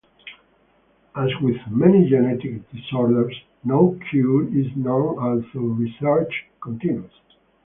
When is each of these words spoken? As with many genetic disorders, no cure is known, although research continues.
As 1.15 1.29
with 1.43 1.57
many 1.69 2.09
genetic 2.09 2.67
disorders, 2.71 3.39
no 3.63 3.99
cure 4.09 4.45
is 4.47 4.75
known, 4.75 5.19
although 5.19 5.67
research 5.75 6.45
continues. 6.59 7.11